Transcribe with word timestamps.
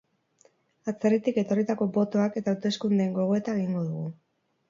Atzerritik 0.91 1.35
etorritako 1.41 1.87
botoak 1.99 2.41
eta 2.41 2.53
hauteskundeen 2.55 3.13
gogoeta 3.19 3.55
egingo 3.59 3.87
dugu. 3.91 4.09